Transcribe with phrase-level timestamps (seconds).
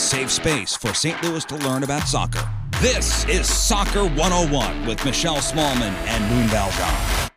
[0.00, 1.22] Safe space for St.
[1.22, 2.48] Louis to learn about soccer.
[2.80, 7.28] This is Soccer 101 with Michelle Smallman and Moon Valjean.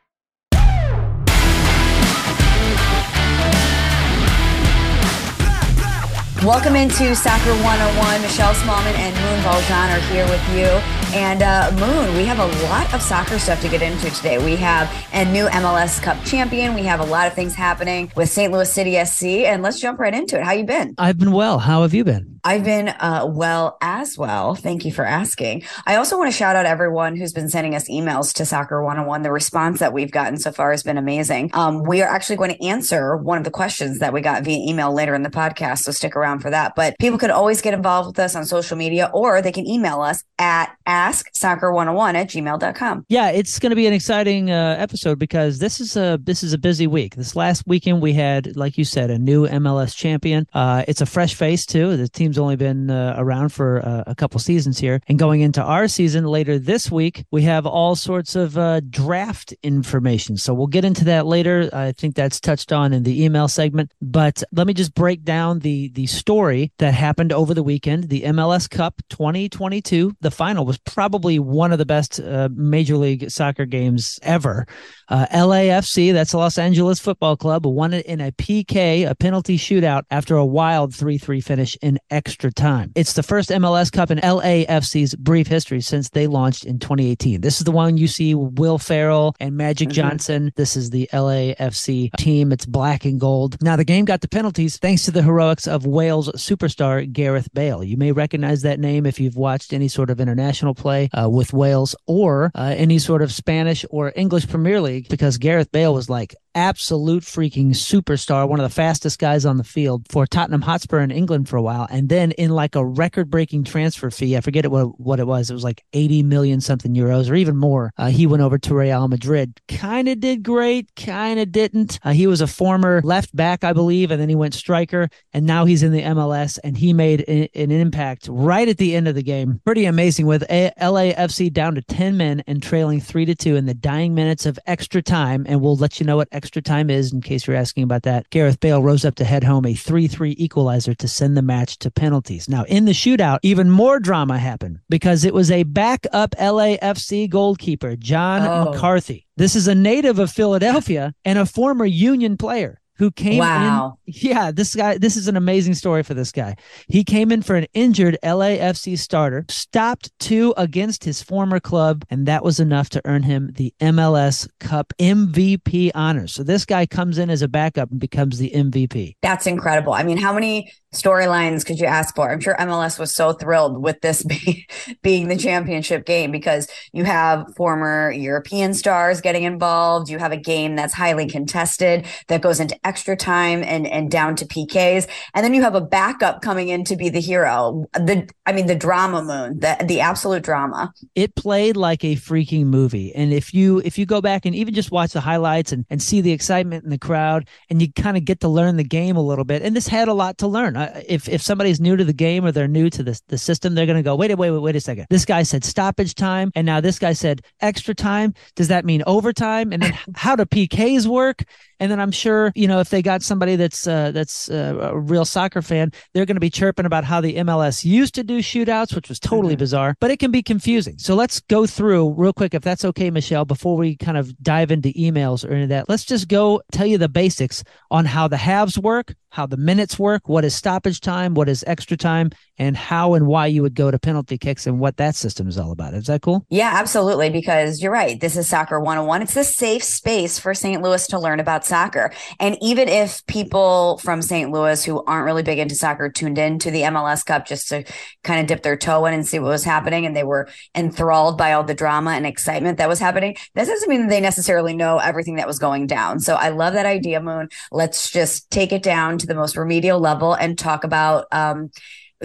[6.46, 8.22] Welcome into Soccer 101.
[8.22, 11.03] Michelle Smallman and Moon Valjean are here with you.
[11.14, 14.44] And uh, Moon, we have a lot of soccer stuff to get into today.
[14.44, 16.74] We have a new MLS Cup champion.
[16.74, 18.52] We have a lot of things happening with St.
[18.52, 19.46] Louis City SC.
[19.46, 20.44] And let's jump right into it.
[20.44, 20.96] How you been?
[20.98, 21.60] I've been well.
[21.60, 22.34] How have you been?
[22.46, 24.54] I've been uh, well as well.
[24.54, 25.64] Thank you for asking.
[25.86, 29.22] I also want to shout out everyone who's been sending us emails to Soccer 101.
[29.22, 31.52] The response that we've gotten so far has been amazing.
[31.54, 34.58] Um, we are actually going to answer one of the questions that we got via
[34.58, 35.84] email later in the podcast.
[35.84, 36.74] So stick around for that.
[36.76, 40.02] But people can always get involved with us on social media or they can email
[40.02, 43.06] us at asksoccer101 at gmail.com.
[43.10, 46.54] Yeah, it's going to be an exciting uh, episode because this is a this is
[46.54, 47.16] a busy week.
[47.16, 50.46] This last weekend we had, like you said, a new MLS champion.
[50.54, 51.98] Uh, it's a fresh face too.
[51.98, 55.62] The team's only been uh, around for uh, a couple seasons here, and going into
[55.62, 60.38] our season later this week, we have all sorts of uh, draft information.
[60.38, 61.70] So we'll get into that later.
[61.74, 63.92] I think that's touched on in the email segment.
[64.02, 68.10] But let me just break down the the story that happened over the weekend.
[68.10, 73.30] The MLS Cup 2022, the final was probably one of the best uh, Major League
[73.30, 74.66] Soccer games ever.
[75.10, 80.04] Uh, LAFC, that's Los Angeles Football Club, won it in a PK, a penalty shootout,
[80.10, 82.92] after a wild 3 3 finish in extra time.
[82.96, 87.42] It's the first MLS Cup in LAFC's brief history since they launched in 2018.
[87.42, 89.96] This is the one you see Will Ferrell and Magic mm-hmm.
[89.96, 90.52] Johnson.
[90.56, 92.52] This is the LAFC team.
[92.52, 93.62] It's black and gold.
[93.62, 97.84] Now, the game got the penalties thanks to the heroics of Wales superstar Gareth Bale.
[97.84, 101.52] You may recognize that name if you've watched any sort of international play uh, with
[101.52, 105.94] Wales or uh, any sort of Spanish or English Premier League league because Gareth Bale
[105.94, 110.62] was like absolute freaking superstar, one of the fastest guys on the field for Tottenham
[110.62, 111.88] Hotspur in England for a while.
[111.90, 115.50] And then in like a record breaking transfer fee, I forget what, what it was.
[115.50, 117.92] It was like 80 million something euros or even more.
[117.98, 119.60] Uh, he went over to Real Madrid.
[119.68, 122.00] Kind of did great, kind of didn't.
[122.04, 125.10] Uh, he was a former left back, I believe, and then he went striker.
[125.34, 128.96] And now he's in the MLS and he made a, an impact right at the
[128.96, 129.62] end of the game.
[129.66, 133.66] Pretty amazing with a- LAFC down to 10 men and trailing 3 to 2 in
[133.66, 135.46] the dying minutes of extra time.
[135.48, 138.30] And we'll let you know what extra time is in case you're asking about that.
[138.30, 141.78] Gareth Bale rose up to head home a 3 3 equalizer to send the match
[141.80, 142.50] to penalties.
[142.50, 147.96] Now, in the shootout, even more drama happened because it was a backup LAFC goalkeeper,
[147.96, 148.72] John oh.
[148.72, 149.28] McCarthy.
[149.38, 153.98] This is a native of Philadelphia and a former Union player who came wow.
[154.06, 154.14] in.
[154.16, 156.56] Yeah, this guy, this is an amazing story for this guy.
[156.88, 162.28] He came in for an injured LAFC starter, stopped two against his former club, and
[162.28, 166.34] that was enough to earn him the MLS Cup MVP honors.
[166.34, 169.16] So this guy comes in as a backup and becomes the MVP.
[169.22, 169.94] That's incredible.
[169.94, 172.32] I mean, how many storylines could you ask for?
[172.32, 174.68] I'm sure MLS was so thrilled with this be,
[175.02, 180.10] being the championship game because you have former European stars getting involved.
[180.10, 184.36] You have a game that's highly contested that goes into extra time and and down
[184.38, 187.86] to PKs, and then you have a backup coming in to be the hero.
[187.94, 190.94] The I mean the drama moon, the the absolute drama.
[191.16, 193.14] It played like a freaking movie.
[193.16, 196.02] And if you if you go back and even just watch the highlights and, and
[196.02, 199.16] see the excitement in the crowd and you kind of get to learn the game
[199.16, 199.62] a little bit.
[199.62, 200.76] And this had a lot to learn.
[201.08, 203.86] If if somebody's new to the game or they're new to the, the system, they're
[203.86, 205.08] going to go, wait, wait, wait, wait a second.
[205.10, 206.52] This guy said stoppage time.
[206.56, 208.34] And now this guy said extra time.
[208.56, 209.72] Does that mean overtime?
[209.72, 211.44] And then how do PKs work?
[211.80, 215.00] And then I'm sure, you know, if they got somebody that's uh, that's uh, a
[215.00, 218.40] real soccer fan, they're going to be chirping about how the MLS used to do
[218.40, 219.60] shootouts, which was totally mm-hmm.
[219.60, 220.98] bizarre, but it can be confusing.
[220.98, 224.72] So let's go through real quick, if that's okay, Michelle, before we kind of dive
[224.72, 225.90] into emails or any of that.
[225.90, 229.98] Let's just go tell you the basics on how the halves work, how the minutes
[229.98, 233.74] work, what is stoppage time, what is extra time, and how and why you would
[233.74, 235.94] go to penalty kicks and what that system is all about.
[235.94, 236.46] Is that cool?
[236.50, 237.30] Yeah, absolutely.
[237.30, 238.20] Because you're right.
[238.20, 239.24] This is Soccer 101.
[239.24, 240.82] It's a safe space for St.
[240.82, 242.14] Louis to learn about soccer.
[242.40, 244.52] And even if people from St.
[244.52, 247.84] Louis who aren't really big into soccer tuned in to the MLS Cup just to
[248.24, 251.36] kind of dip their toe in and see what was happening, and they were enthralled
[251.36, 254.76] by all the drama and excitement that was happening, that doesn't mean that they necessarily
[254.76, 256.20] know everything that was going down.
[256.20, 257.50] So I love that idea, Moon.
[257.72, 261.72] Let's just take it down to the most remedial level and talk about um,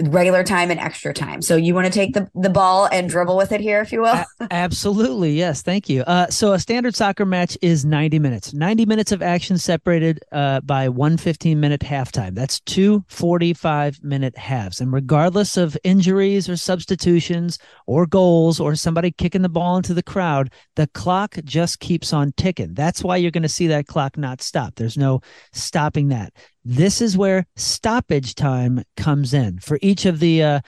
[0.01, 1.41] regular time and extra time.
[1.41, 4.01] So you want to take the, the ball and dribble with it here, if you
[4.01, 4.07] will?
[4.07, 5.33] A- absolutely.
[5.33, 5.61] Yes.
[5.61, 6.03] Thank you.
[6.03, 10.61] Uh, so a standard soccer match is 90 minutes, 90 minutes of action separated uh,
[10.61, 12.33] by one 15 minute halftime.
[12.33, 14.79] That's two 45 minute halves.
[14.79, 20.03] And regardless of injuries or substitutions or goals or somebody kicking the ball into the
[20.03, 22.73] crowd, the clock just keeps on ticking.
[22.73, 24.75] That's why you're going to see that clock not stop.
[24.75, 25.21] There's no
[25.51, 26.33] stopping that.
[26.65, 30.59] This is where stoppage time comes in for each of the uh,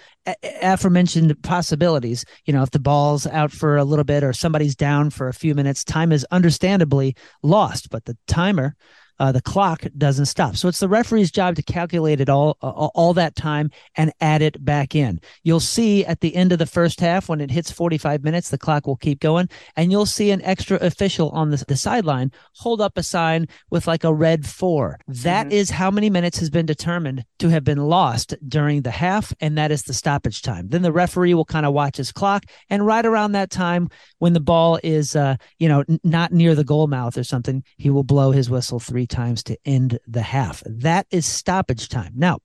[0.62, 2.24] aforementioned possibilities.
[2.46, 5.34] You know, if the ball's out for a little bit or somebody's down for a
[5.34, 8.76] few minutes, time is understandably lost, but the timer
[9.22, 10.56] uh, the clock doesn't stop.
[10.56, 14.42] So it's the referee's job to calculate it all, uh, all that time and add
[14.42, 15.22] it back in.
[15.44, 18.58] You'll see at the end of the first half when it hits 45 minutes, the
[18.58, 22.82] clock will keep going, and you'll see an extra official on the, the sideline hold
[22.82, 24.98] up a sign with like a red four.
[25.08, 25.54] That mm-hmm.
[25.54, 29.56] is how many minutes has been determined to have been lost during the half, and
[29.56, 30.70] that is the stoppage time.
[30.70, 34.34] Then the referee will kind of watch his clock, and right around that time, when
[34.34, 37.92] the ball is, uh, you know, n- not near the goal mouth or something, he
[37.92, 40.64] will blow his whistle three times to end the half.
[40.66, 42.14] That is stoppage time.
[42.16, 42.40] Now,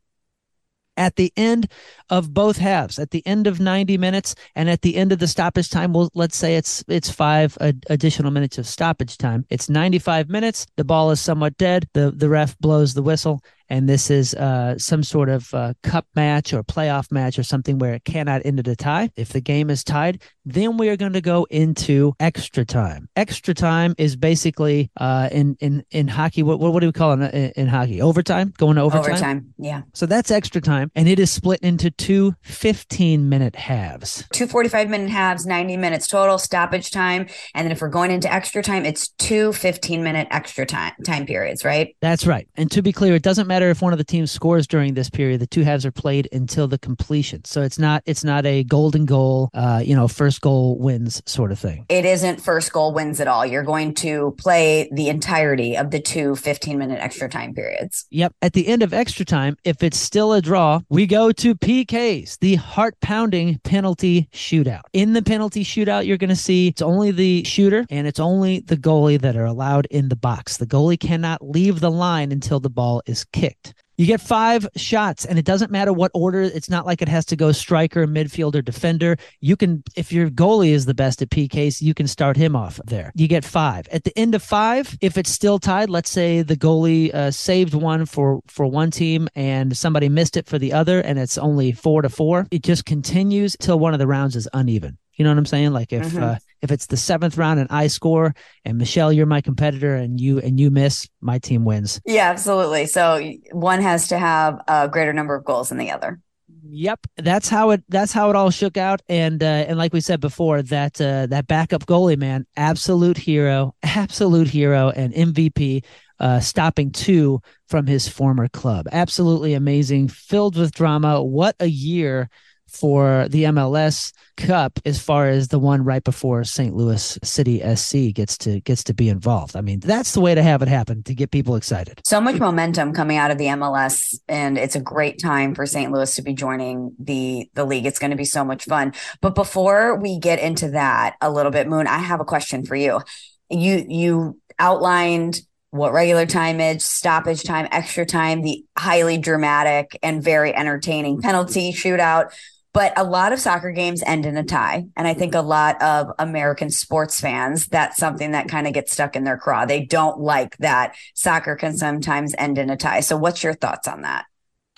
[0.96, 1.70] at the end
[2.10, 5.28] of both halves, at the end of 90 minutes and at the end of the
[5.28, 7.56] stoppage time, well, let's say it's it's five
[7.88, 9.44] additional minutes of stoppage time.
[9.50, 10.66] It's 95 minutes.
[10.76, 11.88] The ball is somewhat dead.
[11.92, 16.06] The the ref blows the whistle and this is uh, some sort of uh, cup
[16.14, 19.10] match or playoff match or something where it cannot end at a tie.
[19.16, 23.08] If the game is tied, then we are going to go into extra time.
[23.16, 26.42] Extra time is basically uh, in in in hockey.
[26.42, 28.00] What what, do we call it in, in hockey?
[28.00, 28.52] Overtime.
[28.56, 29.10] Going to overtime.
[29.10, 29.54] Overtime.
[29.58, 29.82] Yeah.
[29.94, 34.24] So that's extra time, and it is split into two 15 minute halves.
[34.32, 38.32] Two 45 minute halves, 90 minutes total stoppage time, and then if we're going into
[38.32, 41.64] extra time, it's two 15 minute extra time time periods.
[41.64, 41.96] Right.
[42.00, 42.48] That's right.
[42.54, 44.92] And to be clear, it doesn't matter matter if one of the teams scores during
[44.92, 45.40] this period.
[45.40, 47.42] The two halves are played until the completion.
[47.46, 51.52] So it's not it's not a golden goal, uh, you know, first goal wins sort
[51.52, 51.86] of thing.
[51.88, 53.46] It isn't first goal wins at all.
[53.46, 58.04] You're going to play the entirety of the two 15 minute extra time periods.
[58.10, 58.34] Yep.
[58.42, 62.38] At the end of extra time, if it's still a draw, we go to PKs,
[62.40, 64.82] the heart pounding penalty shootout.
[64.92, 68.60] In the penalty shootout, you're going to see it's only the shooter and it's only
[68.60, 70.58] the goalie that are allowed in the box.
[70.58, 73.74] The goalie cannot leave the line until the ball is kicked kicked.
[73.98, 76.42] You get five shots, and it doesn't matter what order.
[76.42, 79.16] It's not like it has to go striker, midfielder, defender.
[79.40, 82.78] You can, if your goalie is the best at PKs, you can start him off
[82.84, 83.10] there.
[83.14, 83.88] You get five.
[83.88, 87.72] At the end of five, if it's still tied, let's say the goalie uh, saved
[87.72, 91.72] one for for one team and somebody missed it for the other, and it's only
[91.72, 92.46] four to four.
[92.50, 94.98] It just continues till one of the rounds is uneven.
[95.14, 95.72] You know what I'm saying?
[95.72, 96.22] Like if mm-hmm.
[96.22, 98.34] uh, if it's the seventh round and I score,
[98.64, 102.00] and Michelle, you're my competitor, and you and you miss, my team wins.
[102.04, 102.86] Yeah, absolutely.
[102.86, 106.20] So one has to have a greater number of goals than the other.
[106.68, 107.84] Yep, that's how it.
[107.88, 111.26] That's how it all shook out, and uh, and like we said before, that uh,
[111.26, 115.84] that backup goalie man, absolute hero, absolute hero, and MVP.
[116.18, 118.86] Uh, stopping two from his former club.
[118.90, 121.22] Absolutely amazing, filled with drama.
[121.22, 122.30] What a year
[122.68, 126.74] for the MLS Cup as far as the one right before St.
[126.74, 129.56] Louis City SC gets to gets to be involved.
[129.56, 132.00] I mean, that's the way to have it happen to get people excited.
[132.04, 135.90] So much momentum coming out of the MLS and it's a great time for St.
[135.90, 137.86] Louis to be joining the the league.
[137.86, 138.92] It's going to be so much fun.
[139.20, 142.76] But before we get into that a little bit Moon, I have a question for
[142.76, 143.00] you.
[143.48, 150.22] You you outlined what regular time is, stoppage time, extra time, the highly dramatic and
[150.22, 152.32] very entertaining penalty shootout.
[152.76, 154.84] But a lot of soccer games end in a tie.
[154.98, 158.92] And I think a lot of American sports fans, that's something that kind of gets
[158.92, 159.64] stuck in their craw.
[159.64, 163.00] They don't like that soccer can sometimes end in a tie.
[163.00, 164.26] So what's your thoughts on that?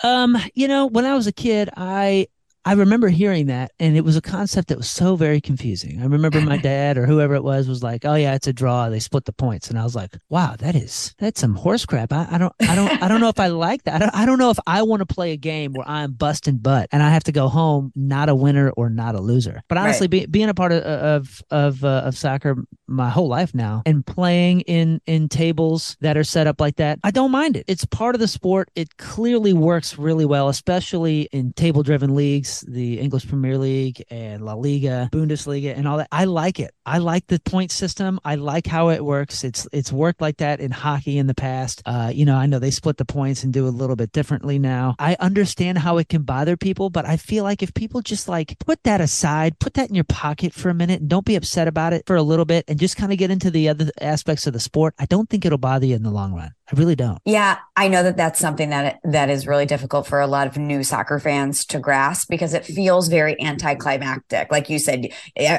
[0.04, 2.28] Um, you know, when I was a kid, I
[2.68, 6.02] I remember hearing that, and it was a concept that was so very confusing.
[6.02, 8.90] I remember my dad or whoever it was was like, "Oh yeah, it's a draw.
[8.90, 12.12] They split the points," and I was like, "Wow, that is that's some horse crap."
[12.12, 13.94] I, I don't, I don't, I don't know if I like that.
[13.94, 16.58] I don't, I don't know if I want to play a game where I'm busting
[16.58, 19.62] butt and I have to go home not a winner or not a loser.
[19.68, 20.10] But honestly, right.
[20.10, 22.54] be, being a part of of of, uh, of soccer
[22.86, 26.98] my whole life now and playing in in tables that are set up like that,
[27.02, 27.64] I don't mind it.
[27.66, 28.70] It's part of the sport.
[28.74, 34.44] It clearly works really well, especially in table driven leagues the English Premier League and
[34.44, 36.08] La Liga, Bundesliga, and all that.
[36.12, 36.72] I like it.
[36.84, 38.18] I like the point system.
[38.24, 39.44] I like how it works.
[39.44, 41.82] It's it's worked like that in hockey in the past.
[41.84, 44.58] Uh, you know, I know they split the points and do a little bit differently
[44.58, 44.94] now.
[44.98, 48.58] I understand how it can bother people, but I feel like if people just like
[48.58, 51.68] put that aside, put that in your pocket for a minute, and don't be upset
[51.68, 54.46] about it for a little bit, and just kind of get into the other aspects
[54.46, 56.52] of the sport, I don't think it'll bother you in the long run.
[56.70, 57.18] I really don't.
[57.24, 60.58] Yeah, I know that that's something that that is really difficult for a lot of
[60.58, 64.52] new soccer fans to grasp because it feels very anticlimactic.
[64.52, 65.08] Like you said,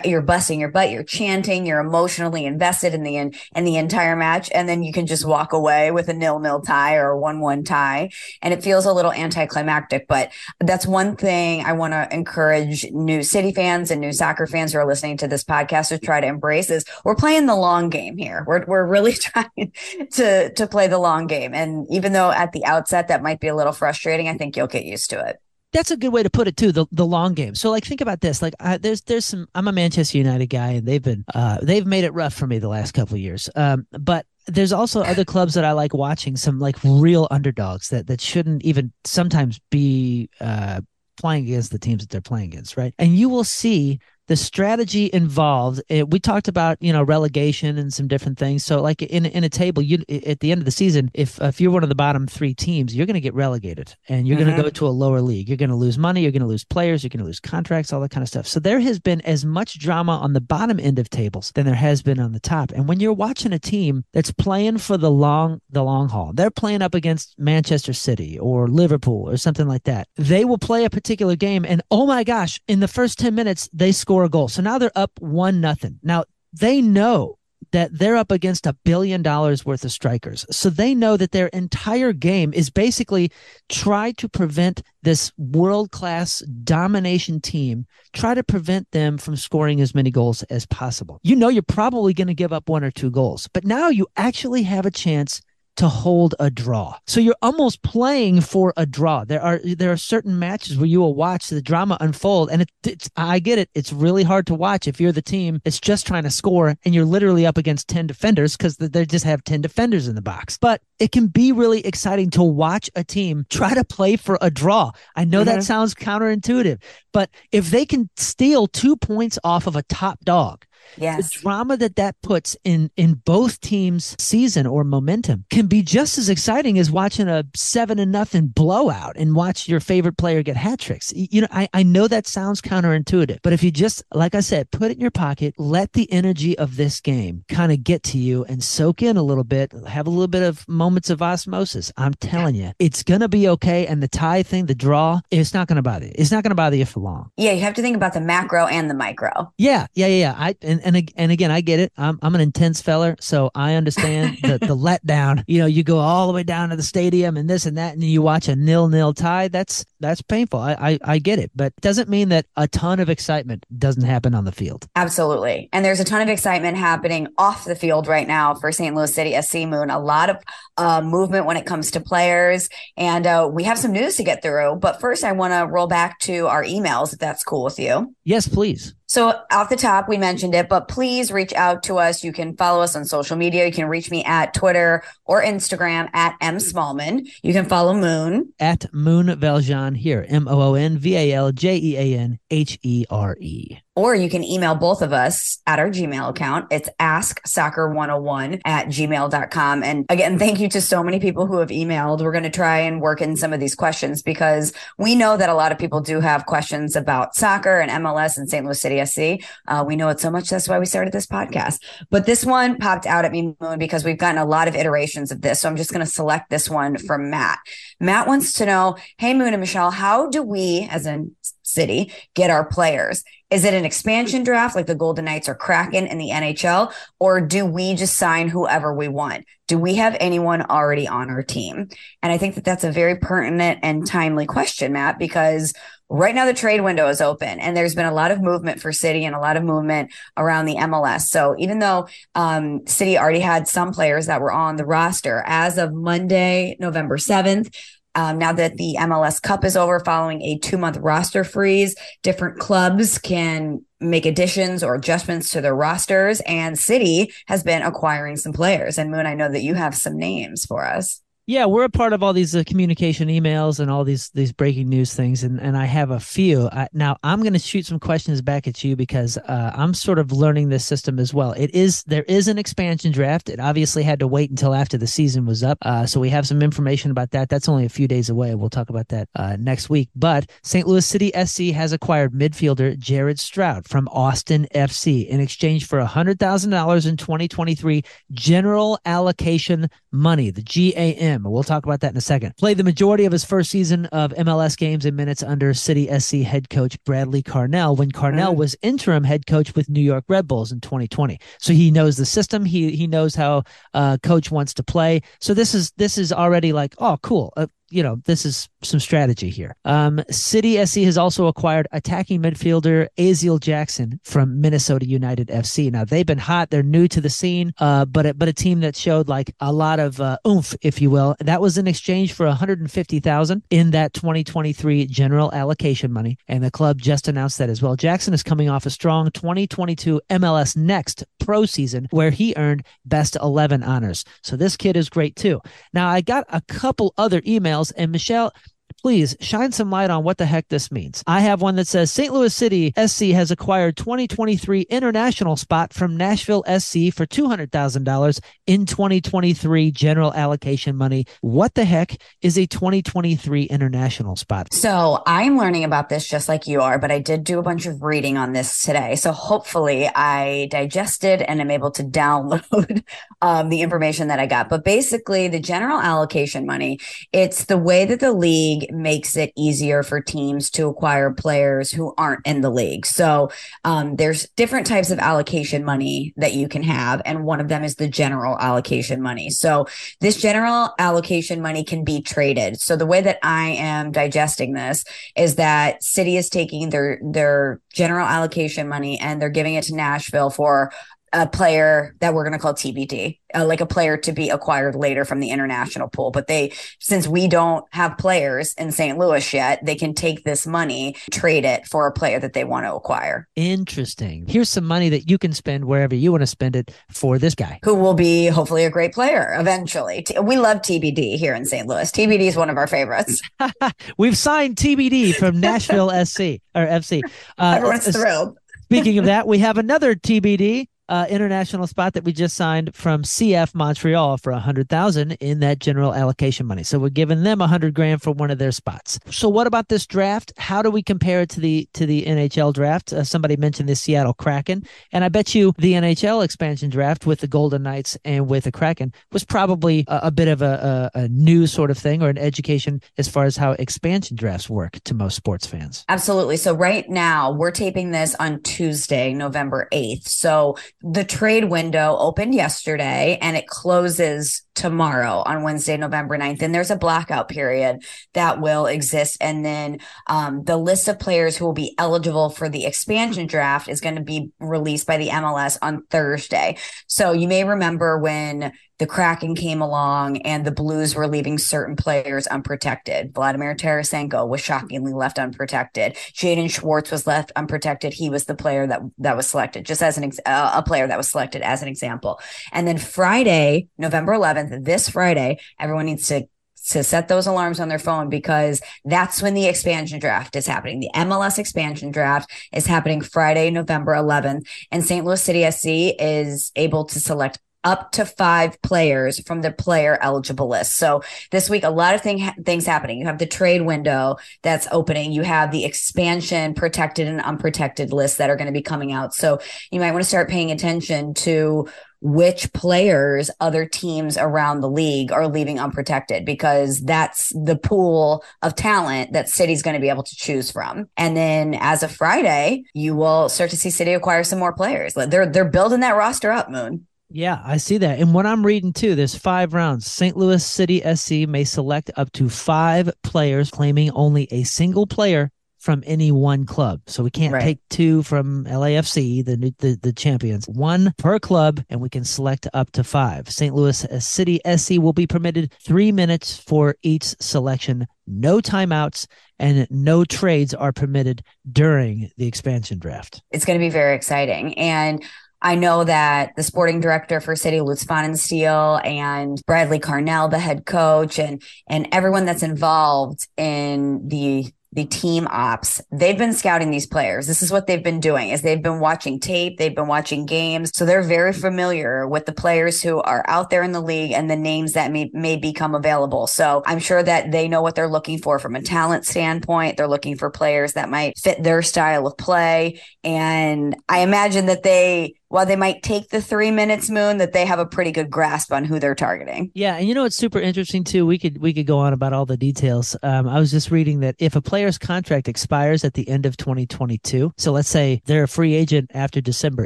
[0.05, 4.15] you're busting your butt, you're chanting, you're emotionally invested in the in, in the entire
[4.15, 7.19] match, and then you can just walk away with a nil nil tie or a
[7.19, 8.11] one one tie,
[8.43, 10.07] and it feels a little anticlimactic.
[10.07, 14.73] But that's one thing I want to encourage new City fans and new soccer fans
[14.73, 17.89] who are listening to this podcast to try to embrace is we're playing the long
[17.89, 18.43] game here.
[18.45, 19.71] We're we're really trying
[20.11, 21.53] to to play the long game.
[21.53, 24.67] And even though at the outset that might be a little frustrating, I think you'll
[24.67, 25.37] get used to it.
[25.71, 26.71] That's a good way to put it too.
[26.71, 27.53] The the long game.
[27.53, 28.41] So like think about this.
[28.41, 29.47] Like uh, there's there's some.
[29.53, 32.57] I'm a Manchester United guy, and they've been uh, they've made it rough for me
[32.57, 33.49] the last couple of years.
[33.55, 36.35] Um, but there's also other clubs that I like watching.
[36.37, 40.81] Some like real underdogs that that shouldn't even sometimes be uh,
[41.19, 42.95] playing against the teams that they're playing against, right?
[42.97, 47.91] And you will see the strategy involved it, we talked about you know relegation and
[47.91, 48.63] some different things.
[48.63, 51.59] So like in in a table you at the end of the season if if
[51.59, 54.51] you're one of the bottom three teams you're going to get relegated and you're mm-hmm.
[54.51, 55.49] going to go to a lower league.
[55.49, 57.91] You're going to lose money you're going to lose players you're going to lose contracts
[57.91, 58.45] all that kind of stuff.
[58.47, 61.75] So there has been as much drama on the bottom end of tables than there
[61.75, 62.71] has been on the top.
[62.71, 66.51] And when you're watching a team that's playing for the long the long haul they're
[66.51, 70.89] playing up against Manchester City or Liverpool or something like that they will play a
[70.89, 74.29] particular game and oh my gosh in the first 10 minutes they score score a
[74.29, 74.47] goal.
[74.49, 75.99] So now they're up one nothing.
[76.03, 77.37] Now they know
[77.71, 80.45] that they're up against a billion dollars worth of strikers.
[80.49, 83.31] So they know that their entire game is basically
[83.69, 89.93] try to prevent this world class domination team, try to prevent them from scoring as
[89.93, 91.19] many goals as possible.
[91.21, 94.07] You know, you're probably going to give up one or two goals, but now you
[94.17, 95.41] actually have a chance
[95.79, 96.97] to hold a draw.
[97.07, 99.23] So you're almost playing for a draw.
[99.23, 102.69] There are there are certain matches where you will watch the drama unfold, and it,
[102.83, 103.69] it's I get it.
[103.73, 106.93] It's really hard to watch if you're the team that's just trying to score and
[106.93, 110.57] you're literally up against ten defenders because they just have ten defenders in the box.
[110.57, 114.51] But it can be really exciting to watch a team try to play for a
[114.51, 114.91] draw.
[115.15, 115.55] I know mm-hmm.
[115.55, 116.81] that sounds counterintuitive,
[117.13, 120.65] but if they can steal two points off of a top dog
[120.97, 121.33] Yes.
[121.33, 126.17] The drama that that puts in in both teams' season or momentum can be just
[126.17, 130.57] as exciting as watching a seven and nothing blowout and watch your favorite player get
[130.57, 131.13] hat tricks.
[131.15, 134.71] You know, I, I know that sounds counterintuitive, but if you just, like I said,
[134.71, 138.17] put it in your pocket, let the energy of this game kind of get to
[138.17, 141.91] you and soak in a little bit, have a little bit of moments of osmosis.
[141.97, 143.87] I'm telling you, it's going to be okay.
[143.87, 146.11] And the tie thing, the draw, it's not going to bother you.
[146.15, 147.31] It's not going to bother you for long.
[147.37, 147.51] Yeah.
[147.51, 149.51] You have to think about the macro and the micro.
[149.57, 149.87] Yeah.
[149.93, 150.07] Yeah.
[150.07, 150.17] Yeah.
[150.17, 150.35] yeah.
[150.37, 151.91] I, and and and and again, I get it.
[151.97, 155.43] I'm I'm an intense feller, so I understand the the letdown.
[155.47, 157.93] You know, you go all the way down to the stadium and this and that,
[157.93, 159.47] and you watch a nil nil tie.
[159.47, 160.59] That's that's painful.
[160.59, 164.03] I, I I get it, but it doesn't mean that a ton of excitement doesn't
[164.03, 164.87] happen on the field.
[164.95, 168.95] Absolutely, and there's a ton of excitement happening off the field right now for St.
[168.95, 169.89] Louis City SC Moon.
[169.89, 170.37] A lot of
[170.77, 174.41] uh, movement when it comes to players, and uh, we have some news to get
[174.41, 174.77] through.
[174.77, 178.15] But first, I want to roll back to our emails, if that's cool with you.
[178.23, 178.93] Yes, please.
[179.09, 182.23] So off the top, we mentioned it, but please reach out to us.
[182.23, 183.65] You can follow us on social media.
[183.65, 187.27] You can reach me at Twitter or Instagram at M Smallman.
[187.41, 191.51] You can follow Moon at Moon Valjean here, M O O N V A L
[191.51, 195.59] J E A N H E R E or you can email both of us
[195.67, 196.67] at our Gmail account.
[196.71, 199.83] It's asksoccer101 at gmail.com.
[199.83, 202.21] And again, thank you to so many people who have emailed.
[202.21, 205.49] We're going to try and work in some of these questions because we know that
[205.49, 208.63] a lot of people do have questions about soccer and MLS and St.
[208.63, 209.45] Louis City SC.
[209.67, 210.49] Uh, we know it so much.
[210.49, 211.81] That's why we started this podcast.
[212.09, 215.29] But this one popped out at me, Moon, because we've gotten a lot of iterations
[215.29, 215.59] of this.
[215.59, 217.59] So I'm just going to select this one from Matt.
[217.99, 221.25] Matt wants to know, Hey, Moon and Michelle, how do we, as a
[221.69, 223.23] city, get our players?
[223.49, 226.93] Is it an expansion draft like the Golden Knights or Kraken in the NHL?
[227.19, 229.45] Or do we just sign whoever we want?
[229.67, 231.89] Do we have anyone already on our team?
[232.21, 235.73] And I think that that's a very pertinent and timely question, Matt, because
[236.09, 238.91] right now the trade window is open and there's been a lot of movement for
[238.91, 241.21] City and a lot of movement around the MLS.
[241.21, 245.77] So even though um, City already had some players that were on the roster as
[245.77, 247.73] of Monday, November 7th,
[248.15, 252.59] um, now that the MLS Cup is over following a two month roster freeze, different
[252.59, 258.53] clubs can make additions or adjustments to their rosters, and City has been acquiring some
[258.53, 258.97] players.
[258.97, 261.21] And Moon, I know that you have some names for us.
[261.49, 264.87] Yeah, we're a part of all these uh, communication emails and all these these breaking
[264.87, 266.69] news things, and and I have a few.
[266.71, 270.19] I, now I'm going to shoot some questions back at you because uh, I'm sort
[270.19, 271.53] of learning this system as well.
[271.53, 273.49] It is there is an expansion draft.
[273.49, 276.45] It obviously had to wait until after the season was up, uh, so we have
[276.45, 277.49] some information about that.
[277.49, 278.53] That's only a few days away.
[278.53, 280.09] We'll talk about that uh, next week.
[280.15, 280.85] But St.
[280.85, 286.37] Louis City SC has acquired midfielder Jared Stroud from Austin FC in exchange for hundred
[286.37, 288.03] thousand dollars in 2023
[288.33, 291.38] general allocation money, the GAM.
[291.43, 292.55] We'll talk about that in a second.
[292.57, 296.37] Played the majority of his first season of MLS games in minutes under City SC
[296.37, 298.57] head coach Bradley Carnell when Carnell mm.
[298.57, 301.39] was interim head coach with New York Red Bulls in 2020.
[301.59, 302.65] So he knows the system.
[302.65, 305.21] He he knows how uh, coach wants to play.
[305.39, 307.53] So this is this is already like oh cool.
[307.55, 309.75] Uh, you know, this is some strategy here.
[309.85, 315.91] Um, City SC has also acquired attacking midfielder Aziel Jackson from Minnesota United FC.
[315.91, 318.81] Now they've been hot; they're new to the scene, uh, but a, but a team
[318.81, 321.35] that showed like a lot of uh, oomph, if you will.
[321.39, 327.01] That was in exchange for 150,000 in that 2023 general allocation money, and the club
[327.01, 327.95] just announced that as well.
[327.95, 333.37] Jackson is coming off a strong 2022 MLS Next Pro season where he earned Best
[333.41, 334.23] 11 honors.
[334.43, 335.61] So this kid is great too.
[335.93, 337.91] Now I got a couple other emails emails.
[337.97, 338.53] And Michelle,
[339.01, 341.23] please shine some light on what the heck this means.
[341.27, 342.33] I have one that says St.
[342.33, 349.91] Louis City SC has acquired 2023 international spot from Nashville SC for $200,000 in 2023
[349.91, 351.25] general allocation money.
[351.41, 354.73] What the heck is a 2023 international spot?
[354.73, 357.85] So I'm learning about this just like you are, but I did do a bunch
[357.85, 359.15] of reading on this today.
[359.15, 363.03] So hopefully I digested and am able to download
[363.41, 364.69] um, the information that I got.
[364.69, 366.99] But basically, the general allocation money,
[367.31, 372.13] it's the way that the league makes it easier for teams to acquire players who
[372.17, 373.05] aren't in the league.
[373.05, 373.51] So
[373.83, 377.83] um, there's different types of allocation money that you can have, and one of them
[377.83, 379.49] is the general allocation money.
[379.49, 379.87] So
[380.21, 382.79] this general allocation money can be traded.
[382.79, 385.03] So the way that I am digesting this
[385.35, 389.95] is that City is taking their their general allocation money and they're giving it to
[389.95, 390.91] Nashville for
[391.33, 394.95] a player that we're going to call TBD, uh, like a player to be acquired
[394.95, 396.31] later from the international pool.
[396.31, 399.17] But they, since we don't have players in St.
[399.17, 402.85] Louis yet, they can take this money, trade it for a player that they want
[402.85, 403.47] to acquire.
[403.55, 404.45] Interesting.
[404.47, 407.55] Here's some money that you can spend wherever you want to spend it for this
[407.55, 410.25] guy, who will be hopefully a great player eventually.
[410.41, 411.87] We love TBD here in St.
[411.87, 412.11] Louis.
[412.11, 413.41] TBD is one of our favorites.
[414.17, 417.21] We've signed TBD from Nashville SC or FC.
[417.57, 418.57] Uh, Everyone's thrilled.
[418.85, 423.23] Speaking of that, we have another TBD uh, international spot that we just signed from
[423.23, 426.83] CF Montreal for a hundred thousand in that general allocation money.
[426.83, 429.19] So we're giving them a hundred grand for one of their spots.
[429.29, 430.53] So what about this draft?
[430.57, 433.11] How do we compare it to the to the NHL draft?
[433.11, 437.39] Uh, somebody mentioned the Seattle Kraken, and I bet you the NHL expansion draft with
[437.39, 441.19] the Golden Knights and with the Kraken was probably a, a bit of a, a,
[441.21, 444.99] a new sort of thing or an education as far as how expansion drafts work
[445.05, 446.05] to most sports fans.
[446.07, 446.57] Absolutely.
[446.57, 450.27] So right now we're taping this on Tuesday, November eighth.
[450.27, 456.61] So the trade window opened yesterday and it closes tomorrow on Wednesday, November 9th.
[456.61, 458.01] And there's a blackout period
[458.33, 459.37] that will exist.
[459.41, 463.89] And then um, the list of players who will be eligible for the expansion draft
[463.89, 466.77] is going to be released by the MLS on Thursday.
[467.07, 471.95] So you may remember when the Kraken came along and the Blues were leaving certain
[471.95, 473.33] players unprotected.
[473.33, 476.15] Vladimir Tarasenko was shockingly left unprotected.
[476.33, 478.13] Jaden Schwartz was left unprotected.
[478.13, 481.07] He was the player that that was selected, just as an ex- uh, a player
[481.07, 482.41] that was selected as an example.
[482.73, 486.47] And then Friday, November 11th, this Friday, everyone needs to
[486.89, 490.99] to set those alarms on their phone because that's when the expansion draft is happening.
[490.99, 495.25] The MLS expansion draft is happening Friday, November 11th, and St.
[495.25, 500.67] Louis City SC is able to select up to five players from the player eligible
[500.67, 500.97] list.
[500.97, 503.19] So this week, a lot of thing, things happening.
[503.19, 505.31] You have the trade window that's opening.
[505.31, 509.33] You have the expansion protected and unprotected lists that are going to be coming out.
[509.33, 509.59] So
[509.91, 511.87] you might want to start paying attention to
[512.21, 518.75] which players other teams around the league are leaving unprotected because that's the pool of
[518.75, 521.09] talent that City's going to be able to choose from.
[521.17, 525.13] And then as of Friday, you will start to see City acquire some more players.
[525.13, 527.07] They're they're building that roster up, Moon.
[527.31, 528.19] Yeah, I see that.
[528.19, 530.07] And what I'm reading too, there's five rounds.
[530.07, 530.35] St.
[530.35, 536.03] Louis City SC may select up to five players, claiming only a single player from
[536.05, 537.01] any one club.
[537.07, 537.63] So we can't right.
[537.63, 542.67] take two from LAFC, the, the the champions, one per club, and we can select
[542.73, 543.49] up to five.
[543.49, 543.73] St.
[543.73, 548.07] Louis uh, City SC will be permitted three minutes for each selection.
[548.27, 549.25] No timeouts
[549.57, 553.41] and no trades are permitted during the expansion draft.
[553.51, 554.77] It's going to be very exciting.
[554.77, 555.23] And
[555.61, 560.85] I know that the sporting director for City, Lutz Pfannenstiel and Bradley Carnell, the head
[560.85, 566.01] coach, and and everyone that's involved in the the team ops.
[566.11, 567.45] They've been scouting these players.
[567.45, 570.91] This is what they've been doing is they've been watching tape they've been watching games.
[570.93, 574.49] So they're very familiar with the players who are out there in the league and
[574.49, 576.47] the names that may, may become available.
[576.47, 579.97] So i'm sure that they know what they're looking for from a talent standpoint.
[579.97, 583.01] They're looking for players that might fit their style of play.
[583.23, 587.65] And i imagine that they while they might take the three minutes moon that they
[587.65, 589.71] have a pretty good grasp on who they're targeting.
[589.73, 591.25] Yeah and you know it's super interesting too?
[591.25, 593.15] We could we could go on about all the details.
[593.23, 596.55] Um, i was just reading that if a player's contract expires at the end of
[596.57, 599.85] 2022 so let's say they're a free agent after december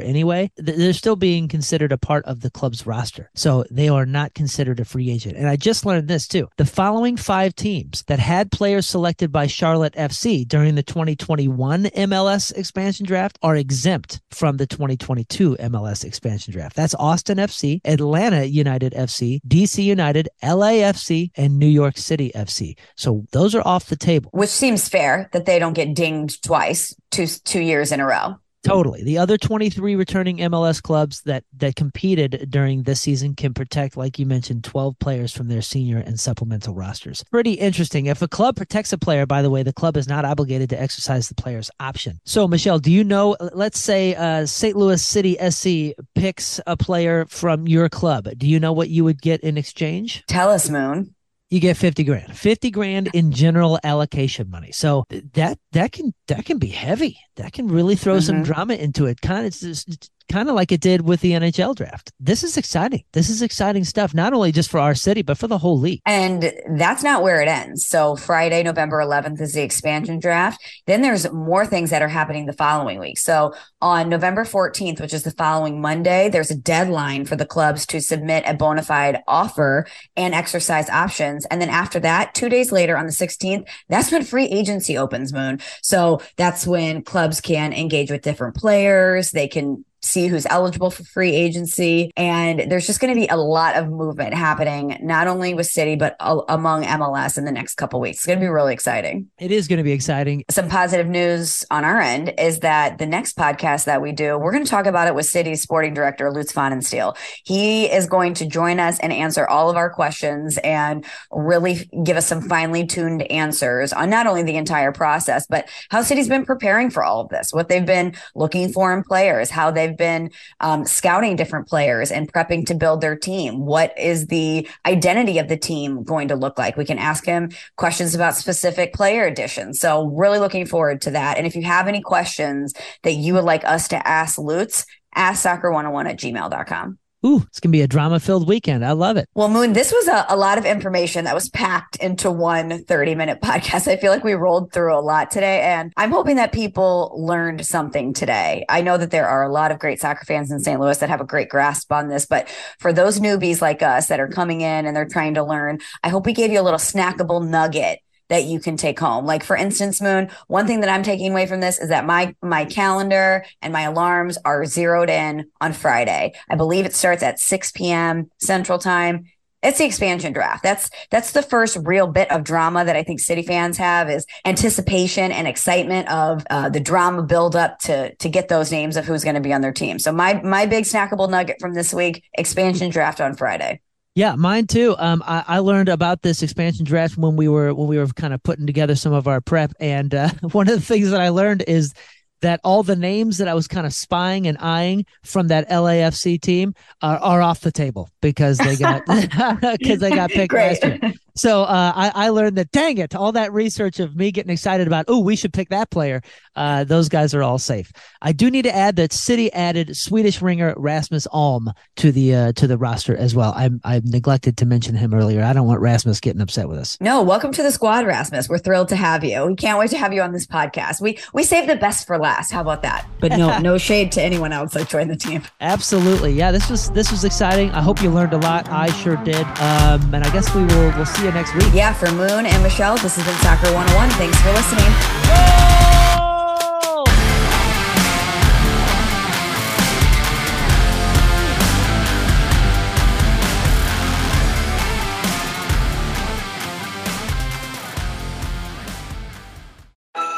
[0.00, 3.30] anyway they're still being considered a part of the club's roster.
[3.34, 5.36] So they are not considered a free agent.
[5.36, 6.48] And i just learned this too.
[6.56, 12.56] The following five teams that had players selected by charlotte fc during the 2021 mls
[12.56, 16.76] expansion draft are exempt from the 2022 MLS expansion draft.
[16.76, 22.76] That's Austin FC, Atlanta United FC, DC United, LAFC, and New York City FC.
[22.96, 24.30] So those are off the table.
[24.32, 28.36] Which seems fair that they don't get dinged twice, two two years in a row.
[28.64, 29.04] Totally.
[29.04, 34.18] The other 23 returning MLS clubs that that competed during this season can protect, like
[34.18, 37.22] you mentioned, 12 players from their senior and supplemental rosters.
[37.30, 38.06] Pretty interesting.
[38.06, 40.80] If a club protects a player, by the way, the club is not obligated to
[40.80, 42.20] exercise the player's option.
[42.24, 43.36] So, Michelle, do you know?
[43.52, 44.74] Let's say uh, St.
[44.74, 48.28] Louis City SC picks a player from your club.
[48.38, 50.24] Do you know what you would get in exchange?
[50.26, 51.13] Tell us, Moon
[51.54, 52.36] you get 50 grand.
[52.36, 54.72] 50 grand in general allocation money.
[54.72, 57.16] So that that can that can be heavy.
[57.36, 58.22] That can really throw mm-hmm.
[58.22, 59.20] some drama into it.
[59.20, 59.86] Kind of it's,
[60.28, 62.12] kind of like it did with the NHL draft.
[62.18, 63.04] This is exciting.
[63.12, 66.00] This is exciting stuff, not only just for our city, but for the whole league.
[66.06, 67.86] And that's not where it ends.
[67.86, 70.60] So Friday, November 11th is the expansion draft.
[70.86, 73.18] Then there's more things that are happening the following week.
[73.18, 77.86] So on November 14th, which is the following Monday, there's a deadline for the clubs
[77.86, 81.46] to submit a bona fide offer and exercise options.
[81.46, 85.32] And then after that, two days later on the 16th, that's when free agency opens,
[85.32, 85.60] Moon.
[85.82, 89.30] So that's when clubs can engage with different players.
[89.30, 92.10] They can see who's eligible for free agency.
[92.16, 95.96] And there's just going to be a lot of movement happening, not only with City,
[95.96, 98.18] but among MLS in the next couple weeks.
[98.18, 99.28] It's going to be really exciting.
[99.38, 100.44] It is going to be exciting.
[100.50, 104.52] Some positive news on our end is that the next podcast that we do, we're
[104.52, 107.16] going to talk about it with City's sporting director, Lutz Pfannenstiel.
[107.44, 112.16] He is going to join us and answer all of our questions and really give
[112.16, 116.44] us some finely tuned answers on not only the entire process, but how City's been
[116.44, 120.30] preparing for all of this, what they've been looking for in players, how they've been
[120.60, 123.64] um, scouting different players and prepping to build their team.
[123.64, 126.76] What is the identity of the team going to look like?
[126.76, 129.80] We can ask him questions about specific player additions.
[129.80, 131.38] So really looking forward to that.
[131.38, 135.44] And if you have any questions that you would like us to ask Lutz, ask
[135.44, 136.98] soccer101 at gmail.com.
[137.24, 138.84] Ooh, it's going to be a drama filled weekend.
[138.84, 139.30] I love it.
[139.34, 143.14] Well, Moon, this was a, a, lot of information that was packed into one 30
[143.14, 143.88] minute podcast.
[143.88, 147.64] I feel like we rolled through a lot today, and I'm hoping that people learned
[147.64, 148.66] something today.
[148.68, 150.78] I know that there are a lot of great soccer fans in St.
[150.78, 154.20] Louis that have a great grasp on this, but for those newbies like us that
[154.20, 156.78] are coming in and they're trying to learn, I hope we gave you a little
[156.78, 159.26] snackable nugget that you can take home.
[159.26, 162.34] Like for instance, Moon, one thing that I'm taking away from this is that my
[162.42, 166.32] my calendar and my alarms are zeroed in on Friday.
[166.48, 168.30] I believe it starts at 6 p.m.
[168.38, 169.26] Central Time.
[169.62, 170.62] It's the expansion draft.
[170.62, 174.26] That's that's the first real bit of drama that I think City fans have is
[174.44, 179.06] anticipation and excitement of uh, the drama build up to to get those names of
[179.06, 179.98] who's going to be on their team.
[179.98, 183.80] So my my big snackable nugget from this week: expansion draft on Friday.
[184.14, 184.94] Yeah, mine too.
[184.98, 188.32] Um, I, I learned about this expansion draft when we were when we were kind
[188.32, 191.30] of putting together some of our prep, and uh, one of the things that I
[191.30, 191.92] learned is
[192.40, 196.40] that all the names that I was kind of spying and eyeing from that LAFC
[196.40, 199.02] team are, are off the table because they got
[199.78, 200.82] because they got picked Great.
[200.82, 201.12] last year.
[201.36, 204.86] So uh, I, I learned that dang it, all that research of me getting excited
[204.86, 206.22] about oh we should pick that player.
[206.54, 207.90] Uh, those guys are all safe.
[208.22, 212.52] I do need to add that City added Swedish ringer Rasmus Alm to the uh,
[212.52, 213.52] to the roster as well.
[213.56, 215.42] I I neglected to mention him earlier.
[215.42, 216.96] I don't want Rasmus getting upset with us.
[217.00, 218.48] No, welcome to the squad, Rasmus.
[218.48, 219.44] We're thrilled to have you.
[219.46, 221.00] We can't wait to have you on this podcast.
[221.00, 222.52] We we saved the best for last.
[222.52, 223.08] How about that?
[223.18, 225.42] But no, no shade to anyone else that joined the team.
[225.60, 226.52] Absolutely, yeah.
[226.52, 227.72] This was this was exciting.
[227.72, 228.68] I hope you learned a lot.
[228.68, 229.44] I sure did.
[229.58, 231.72] Um, and I guess we will we'll see you next week.
[231.72, 234.10] Yeah, for Moon and Michelle, this has been Soccer 101.
[234.10, 234.84] Thanks for listening.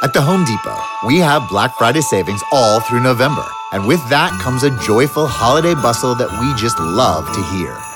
[0.02, 3.44] At the Home Depot, we have Black Friday savings all through November.
[3.72, 7.95] And with that comes a joyful holiday bustle that we just love to hear.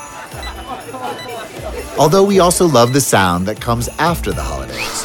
[2.01, 5.03] Although we also love the sound that comes after the holidays.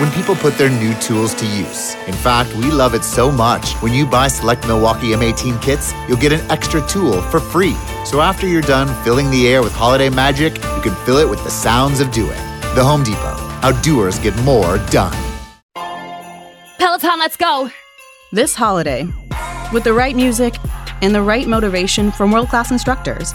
[0.00, 1.96] When people put their new tools to use.
[2.06, 3.72] In fact, we love it so much.
[3.82, 7.74] When you buy select Milwaukee M18 kits, you'll get an extra tool for free.
[8.04, 11.42] So after you're done filling the air with holiday magic, you can fill it with
[11.42, 12.38] the sounds of doing.
[12.76, 13.34] The Home Depot.
[13.60, 15.16] How doers get more done.
[16.78, 17.72] Peloton, let's go.
[18.30, 19.08] This holiday,
[19.72, 20.54] with the right music
[21.02, 23.34] and the right motivation from world class instructors,